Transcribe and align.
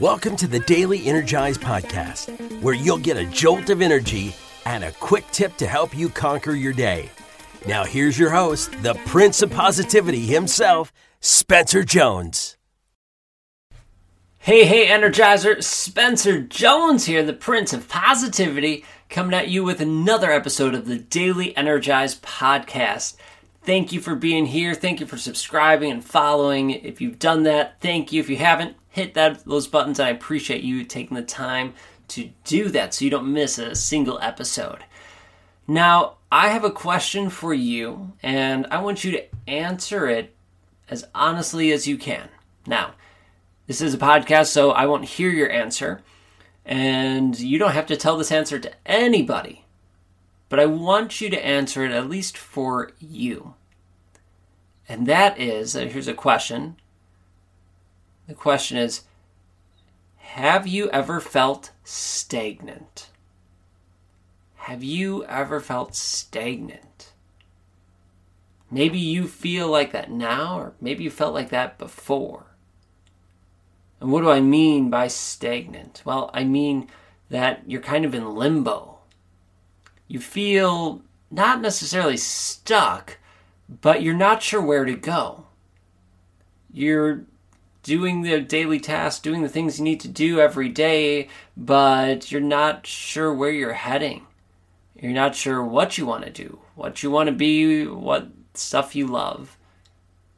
Welcome 0.00 0.36
to 0.36 0.46
the 0.48 0.60
Daily 0.60 1.06
Energize 1.06 1.58
Podcast, 1.58 2.62
where 2.62 2.74
you'll 2.74 2.96
get 2.96 3.18
a 3.18 3.26
jolt 3.26 3.68
of 3.68 3.82
energy 3.82 4.34
and 4.64 4.84
a 4.84 4.92
quick 4.92 5.24
tip 5.32 5.54
to 5.58 5.66
help 5.66 5.96
you 5.96 6.08
conquer 6.08 6.52
your 6.52 6.72
day. 6.72 7.10
Now, 7.68 7.84
here's 7.84 8.18
your 8.18 8.30
host, 8.30 8.72
the 8.82 8.94
Prince 9.06 9.42
of 9.42 9.50
Positivity 9.50 10.20
himself, 10.20 10.92
Spencer 11.20 11.84
Jones. 11.84 12.56
Hey, 14.38 14.64
hey, 14.64 14.86
Energizer, 14.86 15.62
Spencer 15.62 16.40
Jones 16.40 17.04
here, 17.04 17.22
the 17.22 17.34
Prince 17.34 17.74
of 17.74 17.86
Positivity, 17.86 18.84
coming 19.10 19.34
at 19.34 19.48
you 19.48 19.62
with 19.62 19.82
another 19.82 20.32
episode 20.32 20.74
of 20.74 20.86
the 20.86 20.98
Daily 20.98 21.54
Energize 21.54 22.18
Podcast. 22.18 23.16
Thank 23.64 23.92
you 23.92 24.00
for 24.00 24.16
being 24.16 24.46
here. 24.46 24.74
Thank 24.74 24.98
you 24.98 25.06
for 25.06 25.16
subscribing 25.16 25.92
and 25.92 26.04
following. 26.04 26.70
If 26.70 27.00
you've 27.00 27.20
done 27.20 27.44
that, 27.44 27.80
thank 27.80 28.12
you. 28.12 28.20
If 28.20 28.28
you 28.28 28.36
haven't, 28.36 28.76
hit 28.88 29.14
that 29.14 29.44
those 29.44 29.68
buttons. 29.68 30.00
I 30.00 30.08
appreciate 30.08 30.64
you 30.64 30.84
taking 30.84 31.16
the 31.16 31.22
time 31.22 31.74
to 32.08 32.30
do 32.44 32.68
that 32.70 32.92
so 32.92 33.04
you 33.04 33.10
don't 33.10 33.32
miss 33.32 33.58
a 33.58 33.76
single 33.76 34.18
episode. 34.20 34.84
Now, 35.68 36.16
I 36.30 36.48
have 36.48 36.64
a 36.64 36.70
question 36.70 37.30
for 37.30 37.54
you, 37.54 38.12
and 38.22 38.66
I 38.70 38.82
want 38.82 39.04
you 39.04 39.12
to 39.12 39.24
answer 39.46 40.08
it 40.08 40.34
as 40.90 41.06
honestly 41.14 41.70
as 41.70 41.86
you 41.86 41.96
can. 41.96 42.28
Now, 42.66 42.94
this 43.68 43.80
is 43.80 43.94
a 43.94 43.98
podcast, 43.98 44.46
so 44.48 44.72
I 44.72 44.86
won't 44.86 45.04
hear 45.04 45.30
your 45.30 45.50
answer, 45.50 46.02
and 46.64 47.38
you 47.38 47.58
don't 47.58 47.72
have 47.72 47.86
to 47.86 47.96
tell 47.96 48.16
this 48.16 48.32
answer 48.32 48.58
to 48.58 48.72
anybody. 48.84 49.61
But 50.52 50.60
I 50.60 50.66
want 50.66 51.22
you 51.22 51.30
to 51.30 51.46
answer 51.46 51.82
it 51.82 51.92
at 51.92 52.10
least 52.10 52.36
for 52.36 52.90
you. 53.00 53.54
And 54.86 55.06
that 55.06 55.40
is 55.40 55.74
uh, 55.74 55.86
here's 55.86 56.08
a 56.08 56.12
question 56.12 56.76
the 58.26 58.34
question 58.34 58.76
is 58.76 59.00
Have 60.18 60.66
you 60.66 60.90
ever 60.90 61.20
felt 61.20 61.70
stagnant? 61.84 63.08
Have 64.56 64.84
you 64.84 65.24
ever 65.24 65.58
felt 65.58 65.94
stagnant? 65.94 67.12
Maybe 68.70 68.98
you 68.98 69.28
feel 69.28 69.68
like 69.68 69.92
that 69.92 70.10
now, 70.10 70.58
or 70.58 70.74
maybe 70.82 71.02
you 71.02 71.10
felt 71.10 71.32
like 71.32 71.48
that 71.48 71.78
before. 71.78 72.44
And 74.02 74.12
what 74.12 74.20
do 74.20 74.28
I 74.28 74.40
mean 74.40 74.90
by 74.90 75.08
stagnant? 75.08 76.02
Well, 76.04 76.30
I 76.34 76.44
mean 76.44 76.88
that 77.30 77.62
you're 77.66 77.80
kind 77.80 78.04
of 78.04 78.14
in 78.14 78.34
limbo. 78.34 78.91
You 80.12 80.20
feel 80.20 81.00
not 81.30 81.62
necessarily 81.62 82.18
stuck, 82.18 83.16
but 83.80 84.02
you're 84.02 84.12
not 84.12 84.42
sure 84.42 84.60
where 84.60 84.84
to 84.84 84.94
go. 84.94 85.46
You're 86.70 87.22
doing 87.82 88.20
the 88.20 88.38
daily 88.42 88.78
tasks, 88.78 89.22
doing 89.22 89.40
the 89.40 89.48
things 89.48 89.78
you 89.78 89.84
need 89.84 90.00
to 90.00 90.08
do 90.08 90.38
every 90.38 90.68
day, 90.68 91.28
but 91.56 92.30
you're 92.30 92.42
not 92.42 92.86
sure 92.86 93.32
where 93.32 93.52
you're 93.52 93.72
heading. 93.72 94.26
You're 95.00 95.12
not 95.12 95.34
sure 95.34 95.64
what 95.64 95.96
you 95.96 96.04
want 96.04 96.26
to 96.26 96.30
do, 96.30 96.58
what 96.74 97.02
you 97.02 97.10
want 97.10 97.28
to 97.28 97.34
be, 97.34 97.86
what 97.86 98.28
stuff 98.52 98.94
you 98.94 99.06
love. 99.06 99.56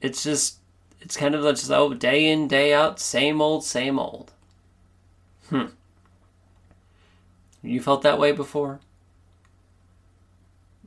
It's 0.00 0.22
just, 0.22 0.58
it's 1.00 1.16
kind 1.16 1.34
of 1.34 1.42
just, 1.42 1.72
oh, 1.72 1.92
day 1.92 2.26
in, 2.30 2.46
day 2.46 2.72
out, 2.72 3.00
same 3.00 3.42
old, 3.42 3.64
same 3.64 3.98
old. 3.98 4.30
Hmm. 5.50 5.66
You 7.64 7.82
felt 7.82 8.02
that 8.02 8.20
way 8.20 8.30
before? 8.30 8.78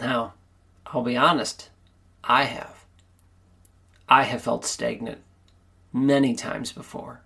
Now, 0.00 0.34
I'll 0.86 1.02
be 1.02 1.16
honest, 1.16 1.70
I 2.24 2.44
have. 2.44 2.84
I 4.08 4.24
have 4.24 4.42
felt 4.42 4.64
stagnant 4.64 5.18
many 5.92 6.34
times 6.34 6.72
before. 6.72 7.22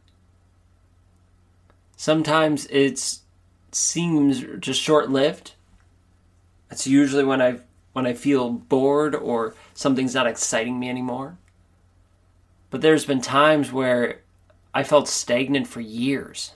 Sometimes 1.97 2.67
it 2.67 3.19
seems 3.73 4.45
just 4.61 4.81
short-lived. 4.81 5.55
It's 6.71 6.87
usually 6.87 7.25
when 7.25 7.41
I 7.41 7.61
when 7.93 8.07
I 8.07 8.13
feel 8.13 8.51
bored 8.51 9.15
or 9.15 9.55
something's 9.73 10.15
not 10.15 10.27
exciting 10.27 10.79
me 10.79 10.91
anymore. 10.91 11.39
But 12.69 12.83
there's 12.83 13.07
been 13.07 13.23
times 13.23 13.73
where 13.73 14.21
I 14.75 14.83
felt 14.83 15.09
stagnant 15.09 15.67
for 15.67 15.81
years. 15.81 16.53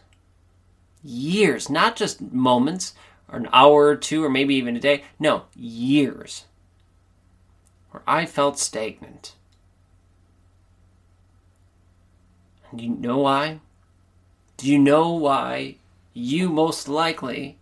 Years, 1.02 1.70
not 1.70 1.96
just 1.96 2.20
moments 2.20 2.92
or 3.30 3.38
an 3.38 3.48
hour 3.52 3.86
or 3.86 3.96
two 3.96 4.24
or 4.24 4.30
maybe 4.30 4.54
even 4.54 4.76
a 4.76 4.80
day. 4.80 5.04
No, 5.18 5.44
years. 5.54 6.44
Where 7.90 8.02
I 8.06 8.26
felt 8.26 8.58
stagnant. 8.58 9.34
Do 12.74 12.84
you 12.84 12.90
know 12.90 13.18
why? 13.18 13.60
Do 14.56 14.70
you 14.70 14.78
know 14.78 15.10
why 15.10 15.76
you 16.12 16.48
most 16.48 16.86
likely, 16.86 17.58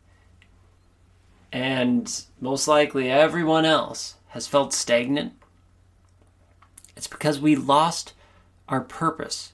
and 1.52 2.22
most 2.40 2.66
likely 2.68 3.10
everyone 3.10 3.64
else, 3.64 4.16
has 4.28 4.46
felt 4.46 4.74
stagnant? 4.74 5.32
It's 6.96 7.06
because 7.06 7.40
we 7.40 7.56
lost 7.56 8.12
our 8.68 8.80
purpose. 8.80 9.52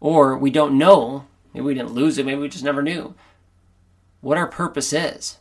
Or 0.00 0.36
we 0.36 0.50
don't 0.50 0.76
know, 0.76 1.26
maybe 1.54 1.64
we 1.64 1.74
didn't 1.74 1.92
lose 1.92 2.18
it, 2.18 2.26
maybe 2.26 2.40
we 2.40 2.48
just 2.48 2.64
never 2.64 2.82
knew 2.82 3.14
what 4.20 4.38
our 4.38 4.46
purpose 4.46 4.92
is. 4.92 5.38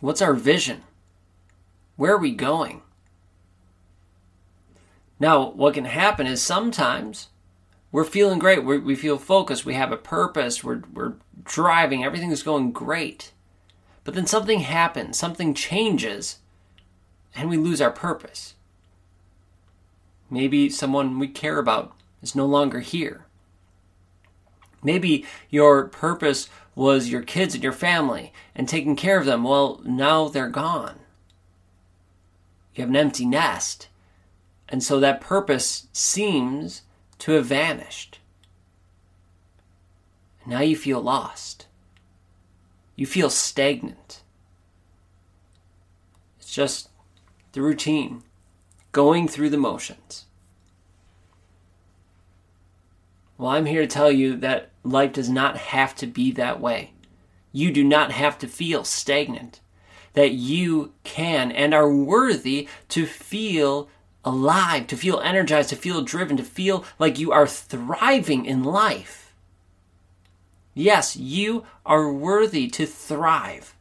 What's 0.00 0.22
our 0.22 0.34
vision? 0.34 0.82
Where 1.96 2.14
are 2.14 2.18
we 2.18 2.32
going? 2.32 2.82
Now, 5.18 5.50
what 5.50 5.74
can 5.74 5.86
happen 5.86 6.26
is 6.26 6.40
sometimes 6.40 7.28
we're 7.90 8.04
feeling 8.04 8.38
great. 8.38 8.64
We're, 8.64 8.78
we 8.78 8.94
feel 8.94 9.18
focused. 9.18 9.64
We 9.64 9.74
have 9.74 9.90
a 9.90 9.96
purpose. 9.96 10.62
We're, 10.62 10.82
we're 10.92 11.14
driving. 11.42 12.04
Everything 12.04 12.30
is 12.30 12.42
going 12.42 12.70
great. 12.70 13.32
But 14.04 14.14
then 14.14 14.26
something 14.26 14.60
happens, 14.60 15.18
something 15.18 15.52
changes, 15.52 16.38
and 17.34 17.48
we 17.48 17.56
lose 17.56 17.80
our 17.80 17.90
purpose. 17.90 18.54
Maybe 20.30 20.70
someone 20.70 21.18
we 21.18 21.28
care 21.28 21.58
about 21.58 21.94
is 22.22 22.34
no 22.34 22.46
longer 22.46 22.80
here. 22.80 23.26
Maybe 24.82 25.26
your 25.50 25.88
purpose 25.88 26.48
was 26.78 27.10
your 27.10 27.22
kids 27.22 27.54
and 27.54 27.62
your 27.62 27.72
family 27.72 28.32
and 28.54 28.68
taking 28.68 28.96
care 28.96 29.18
of 29.18 29.26
them. 29.26 29.44
Well, 29.44 29.80
now 29.84 30.28
they're 30.28 30.48
gone. 30.48 31.00
You 32.74 32.82
have 32.82 32.90
an 32.90 32.96
empty 32.96 33.26
nest 33.26 33.88
and 34.68 34.82
so 34.82 35.00
that 35.00 35.20
purpose 35.20 35.88
seems 35.92 36.82
to 37.20 37.32
have 37.32 37.46
vanished. 37.46 38.18
Now 40.46 40.60
you 40.60 40.76
feel 40.76 41.00
lost. 41.00 41.66
You 42.96 43.06
feel 43.06 43.30
stagnant. 43.30 44.22
It's 46.38 46.52
just 46.52 46.90
the 47.52 47.62
routine, 47.62 48.22
going 48.92 49.28
through 49.28 49.50
the 49.50 49.56
motions. 49.56 50.26
Well, 53.38 53.52
I'm 53.52 53.66
here 53.66 53.82
to 53.82 53.86
tell 53.86 54.10
you 54.10 54.36
that 54.38 54.70
life 54.82 55.12
does 55.12 55.30
not 55.30 55.56
have 55.56 55.94
to 55.96 56.06
be 56.06 56.32
that 56.32 56.60
way. 56.60 56.90
You 57.52 57.70
do 57.70 57.84
not 57.84 58.10
have 58.10 58.36
to 58.38 58.48
feel 58.48 58.82
stagnant. 58.82 59.60
That 60.14 60.32
you 60.32 60.92
can 61.04 61.52
and 61.52 61.72
are 61.72 61.92
worthy 61.92 62.68
to 62.88 63.06
feel 63.06 63.88
alive, 64.24 64.88
to 64.88 64.96
feel 64.96 65.20
energized, 65.20 65.70
to 65.70 65.76
feel 65.76 66.02
driven, 66.02 66.36
to 66.36 66.42
feel 66.42 66.84
like 66.98 67.20
you 67.20 67.30
are 67.30 67.46
thriving 67.46 68.44
in 68.44 68.64
life. 68.64 69.32
Yes, 70.74 71.16
you 71.16 71.64
are 71.86 72.12
worthy 72.12 72.66
to 72.68 72.86
thrive. 72.86 73.76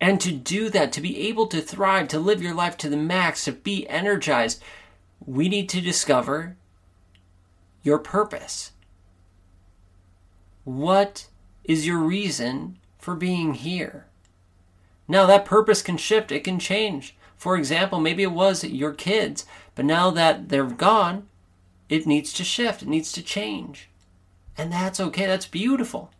And 0.00 0.20
to 0.20 0.30
do 0.32 0.70
that, 0.70 0.92
to 0.92 1.00
be 1.00 1.28
able 1.28 1.46
to 1.48 1.60
thrive, 1.60 2.06
to 2.08 2.20
live 2.20 2.42
your 2.42 2.54
life 2.54 2.76
to 2.78 2.88
the 2.88 2.96
max, 2.96 3.44
to 3.44 3.52
be 3.52 3.88
energized, 3.88 4.62
we 5.26 5.48
need 5.48 5.68
to 5.70 5.80
discover 5.80 6.56
your 7.82 7.98
purpose. 7.98 8.72
What 10.64 11.26
is 11.64 11.86
your 11.86 11.98
reason 11.98 12.78
for 12.98 13.14
being 13.14 13.54
here? 13.54 14.06
Now, 15.08 15.26
that 15.26 15.44
purpose 15.44 15.82
can 15.82 15.96
shift, 15.96 16.30
it 16.30 16.44
can 16.44 16.58
change. 16.58 17.16
For 17.36 17.56
example, 17.56 18.00
maybe 18.00 18.22
it 18.22 18.32
was 18.32 18.62
your 18.62 18.92
kids, 18.92 19.46
but 19.74 19.84
now 19.84 20.10
that 20.10 20.50
they're 20.50 20.64
gone, 20.64 21.26
it 21.88 22.06
needs 22.06 22.32
to 22.34 22.44
shift, 22.44 22.82
it 22.82 22.88
needs 22.88 23.10
to 23.12 23.22
change. 23.22 23.88
And 24.56 24.72
that's 24.72 25.00
okay, 25.00 25.26
that's 25.26 25.46
beautiful. 25.46 26.10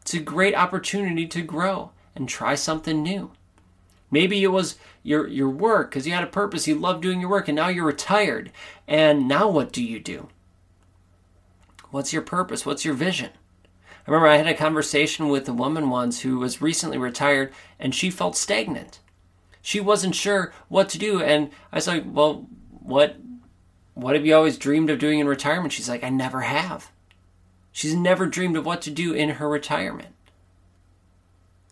It's 0.00 0.14
a 0.14 0.20
great 0.20 0.54
opportunity 0.54 1.26
to 1.26 1.42
grow 1.42 1.90
and 2.16 2.28
try 2.28 2.54
something 2.54 3.02
new. 3.02 3.30
Maybe 4.10 4.42
it 4.42 4.48
was 4.48 4.76
your 5.02 5.26
your 5.28 5.50
work 5.50 5.90
because 5.90 6.06
you 6.06 6.14
had 6.14 6.24
a 6.24 6.28
purpose, 6.28 6.66
you 6.66 6.74
loved 6.74 7.02
doing 7.02 7.20
your 7.20 7.28
work, 7.28 7.46
and 7.46 7.56
now 7.56 7.68
you're 7.68 7.84
retired. 7.84 8.50
And 8.86 9.28
now 9.28 9.48
what 9.48 9.70
do 9.70 9.84
you 9.84 10.00
do? 10.00 10.28
What's 11.90 12.12
your 12.12 12.22
purpose? 12.22 12.64
What's 12.66 12.84
your 12.84 12.94
vision? 12.94 13.30
I 14.06 14.10
remember 14.10 14.28
I 14.28 14.36
had 14.36 14.46
a 14.46 14.54
conversation 14.54 15.28
with 15.28 15.48
a 15.48 15.52
woman 15.52 15.90
once 15.90 16.20
who 16.20 16.38
was 16.38 16.62
recently 16.62 16.98
retired 16.98 17.52
and 17.78 17.94
she 17.94 18.10
felt 18.10 18.36
stagnant 18.36 19.00
she 19.60 19.80
wasn't 19.80 20.14
sure 20.14 20.52
what 20.68 20.88
to 20.88 20.98
do 20.98 21.20
and 21.20 21.50
i 21.72 21.76
was 21.76 21.86
like 21.86 22.04
well 22.06 22.46
what 22.70 23.16
What 23.94 24.14
have 24.14 24.24
you 24.24 24.34
always 24.34 24.56
dreamed 24.56 24.90
of 24.90 25.00
doing 25.00 25.18
in 25.18 25.26
retirement? 25.26 25.72
She's 25.72 25.88
like, 25.88 26.04
I 26.04 26.08
never 26.08 26.42
have. 26.42 26.92
She's 27.72 27.94
never 27.94 28.26
dreamed 28.26 28.56
of 28.56 28.64
what 28.64 28.80
to 28.82 28.92
do 28.92 29.12
in 29.12 29.30
her 29.30 29.48
retirement. 29.48 30.14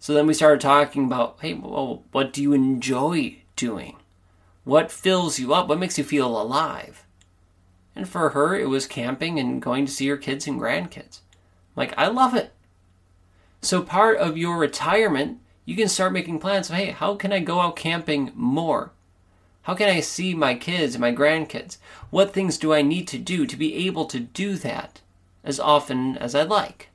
So 0.00 0.12
then 0.12 0.26
we 0.26 0.34
started 0.34 0.60
talking 0.60 1.04
about, 1.04 1.38
hey, 1.40 1.54
well, 1.54 2.02
what 2.10 2.32
do 2.32 2.42
you 2.42 2.52
enjoy 2.52 3.36
doing? 3.54 3.96
What 4.64 4.90
fills 4.90 5.38
you 5.38 5.54
up? 5.54 5.68
What 5.68 5.78
makes 5.78 5.98
you 5.98 6.04
feel 6.04 6.26
alive? 6.26 7.05
And 7.96 8.06
for 8.06 8.30
her, 8.30 8.54
it 8.54 8.68
was 8.68 8.86
camping 8.86 9.40
and 9.40 9.62
going 9.62 9.86
to 9.86 9.92
see 9.92 10.06
her 10.08 10.18
kids 10.18 10.46
and 10.46 10.60
grandkids. 10.60 11.20
Like, 11.74 11.94
I 11.96 12.08
love 12.08 12.34
it. 12.34 12.52
So, 13.62 13.80
part 13.80 14.18
of 14.18 14.36
your 14.36 14.58
retirement, 14.58 15.40
you 15.64 15.74
can 15.74 15.88
start 15.88 16.12
making 16.12 16.38
plans 16.38 16.68
of, 16.68 16.76
hey, 16.76 16.90
how 16.90 17.14
can 17.16 17.32
I 17.32 17.40
go 17.40 17.58
out 17.58 17.74
camping 17.74 18.32
more? 18.34 18.92
How 19.62 19.74
can 19.74 19.88
I 19.88 20.00
see 20.00 20.34
my 20.34 20.54
kids 20.54 20.94
and 20.94 21.00
my 21.00 21.12
grandkids? 21.12 21.78
What 22.10 22.32
things 22.32 22.58
do 22.58 22.72
I 22.72 22.82
need 22.82 23.08
to 23.08 23.18
do 23.18 23.46
to 23.46 23.56
be 23.56 23.74
able 23.86 24.04
to 24.06 24.20
do 24.20 24.56
that 24.56 25.00
as 25.42 25.58
often 25.58 26.18
as 26.18 26.34
I 26.34 26.42
like? 26.42 26.90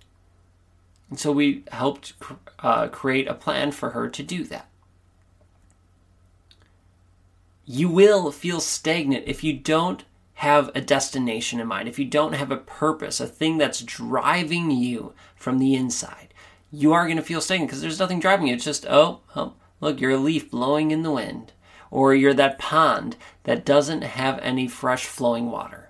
And 1.09 1.19
so 1.19 1.31
we 1.31 1.65
helped 1.71 2.13
uh, 2.59 2.87
create 2.87 3.27
a 3.27 3.33
plan 3.33 3.71
for 3.71 3.89
her 3.89 4.07
to 4.07 4.23
do 4.23 4.45
that. 4.45 4.67
You 7.65 7.89
will 7.89 8.31
feel 8.31 8.61
stagnant 8.61 9.25
if 9.27 9.43
you 9.43 9.53
don't 9.53 10.05
have 10.41 10.71
a 10.73 10.81
destination 10.81 11.59
in 11.59 11.67
mind, 11.67 11.87
if 11.87 11.99
you 11.99 12.05
don't 12.05 12.33
have 12.33 12.49
a 12.49 12.57
purpose, 12.57 13.19
a 13.19 13.27
thing 13.27 13.59
that's 13.59 13.83
driving 13.83 14.71
you 14.71 15.13
from 15.35 15.59
the 15.59 15.75
inside. 15.75 16.33
You 16.71 16.93
are 16.93 17.05
going 17.05 17.17
to 17.17 17.23
feel 17.23 17.41
stagnant 17.41 17.69
because 17.69 17.79
there's 17.79 17.99
nothing 17.99 18.19
driving 18.19 18.47
you. 18.47 18.55
It's 18.55 18.65
just, 18.65 18.87
oh, 18.89 19.19
oh, 19.35 19.53
look, 19.81 20.01
you're 20.01 20.09
a 20.09 20.17
leaf 20.17 20.49
blowing 20.49 20.89
in 20.89 21.03
the 21.03 21.11
wind 21.11 21.53
or 21.91 22.15
you're 22.15 22.33
that 22.33 22.57
pond 22.57 23.17
that 23.43 23.63
doesn't 23.63 24.01
have 24.01 24.39
any 24.39 24.67
fresh 24.67 25.05
flowing 25.05 25.51
water. 25.51 25.89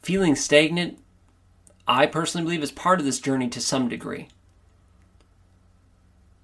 Feeling 0.00 0.34
stagnant, 0.34 0.98
I 1.86 2.06
personally 2.06 2.46
believe, 2.46 2.62
is 2.62 2.72
part 2.72 2.98
of 2.98 3.04
this 3.04 3.20
journey 3.20 3.48
to 3.48 3.60
some 3.60 3.90
degree. 3.90 4.28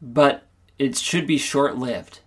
But 0.03 0.47
it 0.79 0.99
should 0.99 1.27
be 1.27 1.39
short 1.39 1.79
lived. 1.79 2.21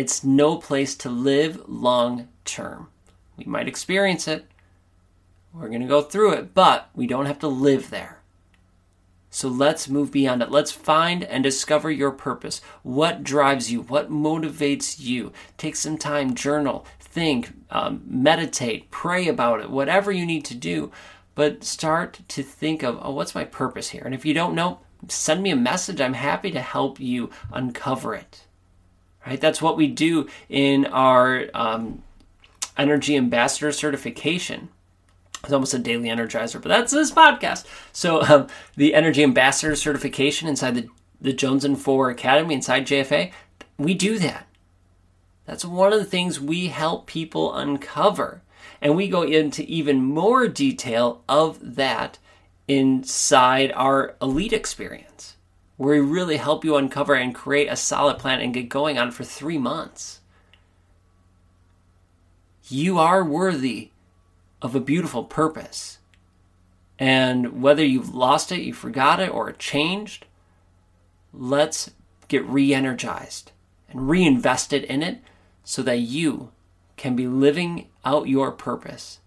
It's 0.00 0.24
no 0.24 0.56
place 0.56 0.94
to 0.94 1.10
live 1.10 1.68
long 1.68 2.28
term. 2.46 2.88
We 3.36 3.44
might 3.44 3.68
experience 3.68 4.26
it, 4.26 4.46
we're 5.52 5.68
going 5.68 5.82
to 5.82 5.86
go 5.86 6.00
through 6.00 6.32
it, 6.32 6.54
but 6.54 6.88
we 6.94 7.06
don't 7.06 7.26
have 7.26 7.38
to 7.40 7.48
live 7.48 7.90
there. 7.90 8.22
So 9.28 9.46
let's 9.48 9.90
move 9.90 10.10
beyond 10.10 10.40
it. 10.40 10.50
Let's 10.50 10.72
find 10.72 11.22
and 11.22 11.44
discover 11.44 11.90
your 11.90 12.12
purpose. 12.12 12.62
What 12.82 13.22
drives 13.22 13.70
you? 13.70 13.82
What 13.82 14.10
motivates 14.10 14.98
you? 14.98 15.34
Take 15.58 15.76
some 15.76 15.98
time, 15.98 16.34
journal, 16.34 16.86
think, 16.98 17.52
um, 17.68 18.00
meditate, 18.06 18.90
pray 18.90 19.28
about 19.28 19.60
it, 19.60 19.68
whatever 19.68 20.10
you 20.10 20.24
need 20.24 20.46
to 20.46 20.54
do. 20.54 20.90
But 21.34 21.62
start 21.62 22.20
to 22.28 22.42
think 22.42 22.82
of, 22.82 22.98
oh, 23.02 23.12
what's 23.12 23.34
my 23.34 23.44
purpose 23.44 23.90
here? 23.90 24.04
And 24.06 24.14
if 24.14 24.24
you 24.24 24.32
don't 24.32 24.54
know, 24.54 24.78
send 25.08 25.42
me 25.42 25.50
a 25.50 25.56
message. 25.56 26.00
I'm 26.00 26.14
happy 26.14 26.50
to 26.52 26.60
help 26.62 26.98
you 27.00 27.28
uncover 27.52 28.14
it. 28.14 28.46
Right? 29.26 29.40
That's 29.40 29.60
what 29.60 29.76
we 29.76 29.86
do 29.86 30.28
in 30.48 30.86
our 30.86 31.46
um, 31.54 32.02
Energy 32.76 33.16
Ambassador 33.16 33.72
certification 33.72 34.70
it's 35.42 35.52
almost 35.52 35.74
a 35.74 35.78
daily 35.78 36.08
energizer, 36.08 36.60
but 36.60 36.68
that's 36.68 36.92
this 36.92 37.10
podcast. 37.10 37.64
So 37.92 38.22
um, 38.22 38.48
the 38.76 38.94
Energy 38.94 39.22
Ambassador 39.22 39.74
certification 39.74 40.48
inside 40.48 40.74
the 40.74 40.88
the 41.20 41.32
Jones 41.34 41.64
and 41.66 41.78
Four 41.78 42.08
Academy 42.08 42.54
inside 42.54 42.86
JFA, 42.86 43.30
we 43.76 43.92
do 43.92 44.18
that. 44.18 44.46
That's 45.44 45.66
one 45.66 45.92
of 45.92 45.98
the 45.98 46.06
things 46.06 46.40
we 46.40 46.68
help 46.68 47.06
people 47.06 47.54
uncover, 47.54 48.40
and 48.80 48.96
we 48.96 49.08
go 49.08 49.22
into 49.22 49.62
even 49.64 50.02
more 50.02 50.48
detail 50.48 51.22
of 51.28 51.76
that 51.76 52.18
inside 52.68 53.72
our 53.72 54.14
elite 54.22 54.54
experience, 54.54 55.36
where 55.80 55.94
we 55.94 56.10
really 56.10 56.36
help 56.36 56.62
you 56.62 56.76
uncover 56.76 57.14
and 57.14 57.34
create 57.34 57.66
a 57.66 57.74
solid 57.74 58.18
plan 58.18 58.38
and 58.38 58.52
get 58.52 58.68
going 58.68 58.98
on 58.98 59.10
for 59.10 59.24
three 59.24 59.56
months. 59.56 60.20
You 62.68 62.98
are 62.98 63.24
worthy 63.24 63.88
of 64.60 64.74
a 64.74 64.80
beautiful 64.80 65.24
purpose. 65.24 65.96
And 66.98 67.62
whether 67.62 67.82
you've 67.82 68.14
lost 68.14 68.52
it, 68.52 68.60
you 68.60 68.74
forgot 68.74 69.20
it, 69.20 69.30
or 69.30 69.48
it 69.48 69.58
changed, 69.58 70.26
let's 71.32 71.90
get 72.28 72.44
re 72.44 72.74
energized 72.74 73.52
and 73.88 74.06
reinvested 74.06 74.84
in 74.84 75.02
it 75.02 75.22
so 75.64 75.82
that 75.84 76.00
you 76.00 76.52
can 76.98 77.16
be 77.16 77.26
living 77.26 77.88
out 78.04 78.28
your 78.28 78.52
purpose, 78.52 79.20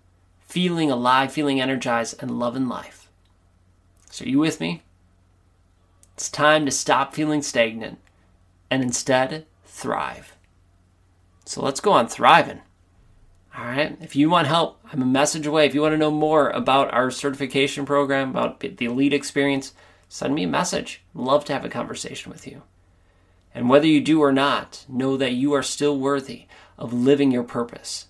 feeling 0.45 0.91
alive, 0.91 1.33
feeling 1.33 1.59
energized, 1.59 2.21
and 2.21 2.37
loving 2.37 2.67
life. 2.67 3.09
So, 4.11 4.23
are 4.23 4.29
you 4.29 4.37
with 4.37 4.59
me? 4.59 4.83
It's 6.15 6.29
time 6.29 6.65
to 6.65 6.71
stop 6.71 7.13
feeling 7.13 7.41
stagnant 7.41 7.99
and 8.69 8.81
instead 8.81 9.45
thrive. 9.65 10.35
So, 11.45 11.61
let's 11.61 11.79
go 11.79 11.91
on 11.91 12.07
thriving. 12.07 12.61
All 13.55 13.65
right. 13.65 13.95
If 14.01 14.15
you 14.15 14.29
want 14.29 14.47
help, 14.47 14.79
I'm 14.91 15.01
a 15.01 15.05
message 15.05 15.45
away. 15.45 15.65
If 15.65 15.75
you 15.75 15.81
want 15.81 15.93
to 15.93 15.97
know 15.97 16.09
more 16.11 16.49
about 16.49 16.91
our 16.91 17.11
certification 17.11 17.85
program, 17.85 18.31
about 18.31 18.59
the 18.61 18.85
elite 18.85 19.13
experience, 19.13 19.73
send 20.09 20.33
me 20.33 20.43
a 20.43 20.47
message. 20.47 21.03
I'd 21.15 21.21
love 21.21 21.45
to 21.45 21.53
have 21.53 21.63
a 21.63 21.69
conversation 21.69 22.31
with 22.31 22.47
you. 22.47 22.63
And 23.53 23.69
whether 23.69 23.85
you 23.85 24.01
do 24.01 24.21
or 24.21 24.31
not, 24.31 24.85
know 24.89 25.17
that 25.17 25.33
you 25.33 25.53
are 25.53 25.61
still 25.61 25.99
worthy 25.99 26.45
of 26.79 26.93
living 26.93 27.31
your 27.31 27.43
purpose. 27.43 28.07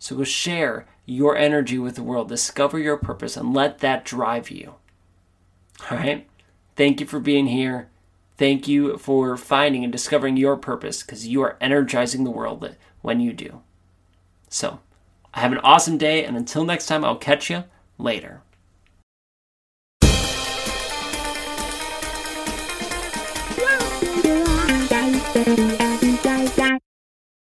So 0.00 0.16
go 0.16 0.24
share 0.24 0.86
your 1.06 1.36
energy 1.36 1.78
with 1.78 1.94
the 1.94 2.02
world, 2.02 2.28
discover 2.28 2.78
your 2.78 2.96
purpose, 2.96 3.36
and 3.36 3.54
let 3.54 3.78
that 3.78 4.04
drive 4.04 4.50
you. 4.50 4.74
All 5.88 5.98
right. 5.98 6.26
Thank 6.76 7.00
you 7.00 7.06
for 7.06 7.20
being 7.20 7.46
here. 7.46 7.88
Thank 8.36 8.66
you 8.66 8.98
for 8.98 9.36
finding 9.36 9.84
and 9.84 9.92
discovering 9.92 10.36
your 10.36 10.56
purpose 10.56 11.02
because 11.02 11.26
you 11.26 11.42
are 11.42 11.56
energizing 11.60 12.24
the 12.24 12.30
world 12.30 12.76
when 13.00 13.20
you 13.20 13.32
do. 13.32 13.62
So, 14.48 14.80
have 15.32 15.52
an 15.52 15.58
awesome 15.58 15.98
day, 15.98 16.24
and 16.24 16.36
until 16.36 16.64
next 16.64 16.86
time, 16.86 17.04
I'll 17.04 17.16
catch 17.16 17.50
you 17.50 17.64
later. 17.98 18.42